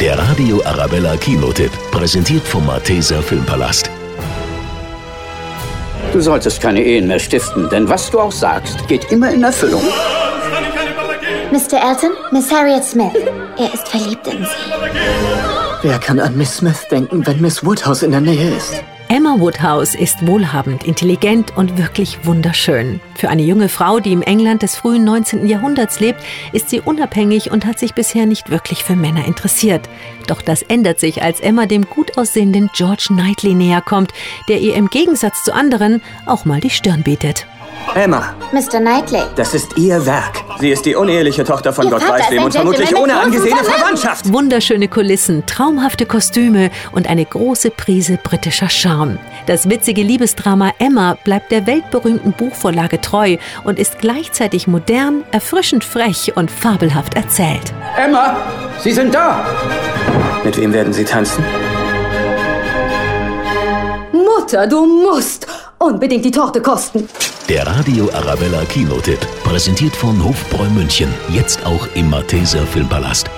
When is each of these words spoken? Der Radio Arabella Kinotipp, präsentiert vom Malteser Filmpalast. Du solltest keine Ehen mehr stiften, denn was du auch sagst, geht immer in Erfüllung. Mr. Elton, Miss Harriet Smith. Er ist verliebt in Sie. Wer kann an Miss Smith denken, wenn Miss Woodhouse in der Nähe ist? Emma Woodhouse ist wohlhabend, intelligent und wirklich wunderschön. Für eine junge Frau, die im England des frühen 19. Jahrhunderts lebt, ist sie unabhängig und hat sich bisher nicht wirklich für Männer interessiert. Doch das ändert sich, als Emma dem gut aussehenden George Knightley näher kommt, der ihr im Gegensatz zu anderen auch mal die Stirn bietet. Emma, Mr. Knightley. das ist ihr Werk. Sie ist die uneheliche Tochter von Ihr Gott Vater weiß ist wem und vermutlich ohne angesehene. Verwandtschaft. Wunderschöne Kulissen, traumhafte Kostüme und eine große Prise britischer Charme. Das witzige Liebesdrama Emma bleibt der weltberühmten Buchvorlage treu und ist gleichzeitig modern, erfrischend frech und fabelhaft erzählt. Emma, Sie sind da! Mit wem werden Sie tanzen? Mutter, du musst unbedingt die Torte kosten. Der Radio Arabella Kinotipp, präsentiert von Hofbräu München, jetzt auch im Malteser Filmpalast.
Der 0.00 0.18
Radio 0.18 0.62
Arabella 0.66 1.16
Kinotipp, 1.16 1.72
präsentiert 1.90 2.46
vom 2.46 2.66
Malteser 2.66 3.22
Filmpalast. 3.22 3.90
Du 6.12 6.20
solltest 6.20 6.60
keine 6.60 6.82
Ehen 6.84 7.06
mehr 7.08 7.18
stiften, 7.18 7.70
denn 7.70 7.88
was 7.88 8.10
du 8.10 8.20
auch 8.20 8.30
sagst, 8.30 8.86
geht 8.88 9.10
immer 9.10 9.30
in 9.30 9.42
Erfüllung. 9.42 9.82
Mr. 11.50 11.78
Elton, 11.82 12.10
Miss 12.30 12.52
Harriet 12.52 12.84
Smith. 12.84 13.14
Er 13.56 13.72
ist 13.72 13.88
verliebt 13.88 14.26
in 14.26 14.44
Sie. 14.44 15.82
Wer 15.82 15.98
kann 15.98 16.20
an 16.20 16.36
Miss 16.36 16.58
Smith 16.58 16.86
denken, 16.90 17.26
wenn 17.26 17.40
Miss 17.40 17.64
Woodhouse 17.64 18.02
in 18.02 18.10
der 18.10 18.20
Nähe 18.20 18.54
ist? 18.54 18.82
Emma 19.08 19.38
Woodhouse 19.38 19.94
ist 19.94 20.26
wohlhabend, 20.26 20.82
intelligent 20.84 21.56
und 21.56 21.78
wirklich 21.78 22.24
wunderschön. 22.24 23.00
Für 23.14 23.28
eine 23.28 23.42
junge 23.42 23.68
Frau, 23.68 24.00
die 24.00 24.12
im 24.12 24.22
England 24.22 24.62
des 24.62 24.74
frühen 24.74 25.04
19. 25.04 25.46
Jahrhunderts 25.46 26.00
lebt, 26.00 26.20
ist 26.52 26.70
sie 26.70 26.80
unabhängig 26.80 27.52
und 27.52 27.66
hat 27.66 27.78
sich 27.78 27.94
bisher 27.94 28.26
nicht 28.26 28.50
wirklich 28.50 28.82
für 28.82 28.96
Männer 28.96 29.24
interessiert. 29.24 29.88
Doch 30.26 30.42
das 30.42 30.62
ändert 30.62 30.98
sich, 30.98 31.22
als 31.22 31.38
Emma 31.38 31.66
dem 31.66 31.88
gut 31.88 32.18
aussehenden 32.18 32.68
George 32.74 33.06
Knightley 33.08 33.54
näher 33.54 33.80
kommt, 33.80 34.12
der 34.48 34.58
ihr 34.58 34.74
im 34.74 34.90
Gegensatz 34.90 35.44
zu 35.44 35.54
anderen 35.54 36.02
auch 36.26 36.44
mal 36.44 36.60
die 36.60 36.70
Stirn 36.70 37.02
bietet. 37.04 37.46
Emma, 37.94 38.34
Mr. 38.52 38.80
Knightley. 38.80 39.22
das 39.36 39.54
ist 39.54 39.78
ihr 39.78 40.04
Werk. 40.04 40.45
Sie 40.58 40.70
ist 40.70 40.86
die 40.86 40.94
uneheliche 40.94 41.44
Tochter 41.44 41.72
von 41.72 41.84
Ihr 41.84 41.90
Gott 41.90 42.02
Vater 42.02 42.14
weiß 42.14 42.22
ist 42.22 42.30
wem 42.30 42.44
und 42.44 42.54
vermutlich 42.54 42.96
ohne 42.96 43.20
angesehene. 43.20 43.62
Verwandtschaft. 43.62 44.32
Wunderschöne 44.32 44.88
Kulissen, 44.88 45.44
traumhafte 45.46 46.06
Kostüme 46.06 46.70
und 46.92 47.08
eine 47.08 47.24
große 47.24 47.70
Prise 47.70 48.18
britischer 48.22 48.68
Charme. 48.68 49.18
Das 49.46 49.68
witzige 49.68 50.02
Liebesdrama 50.02 50.72
Emma 50.78 51.16
bleibt 51.24 51.52
der 51.52 51.66
weltberühmten 51.66 52.32
Buchvorlage 52.32 53.00
treu 53.00 53.36
und 53.64 53.78
ist 53.78 53.98
gleichzeitig 53.98 54.66
modern, 54.66 55.24
erfrischend 55.30 55.84
frech 55.84 56.32
und 56.36 56.50
fabelhaft 56.50 57.14
erzählt. 57.14 57.72
Emma, 57.96 58.36
Sie 58.78 58.92
sind 58.92 59.14
da! 59.14 59.44
Mit 60.44 60.56
wem 60.56 60.72
werden 60.72 60.92
Sie 60.92 61.04
tanzen? 61.04 61.44
Mutter, 64.12 64.66
du 64.66 64.86
musst 64.86 65.46
unbedingt 65.78 66.24
die 66.24 66.30
Torte 66.30 66.60
kosten. 66.60 67.08
Der 67.48 67.66
Radio 67.66 68.10
Arabella 68.12 68.64
Kinotipp, 68.64 69.20
präsentiert 69.44 69.94
von 69.94 70.22
Hofbräu 70.24 70.68
München, 70.70 71.12
jetzt 71.32 71.64
auch 71.64 71.86
im 71.94 72.10
Malteser 72.10 72.66
Filmpalast. 72.66 73.30